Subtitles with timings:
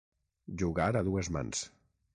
[0.61, 1.65] Jugar a dues mans.